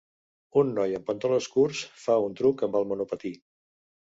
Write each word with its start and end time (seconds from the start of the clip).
Un 0.61 0.71
noi 0.77 0.95
amb 0.99 1.05
pantalons 1.09 1.49
curts 1.57 1.83
fa 2.05 2.17
un 2.31 2.35
truc 2.43 2.65
amb 2.69 2.81
el 2.81 2.89
monopatí. 2.93 3.37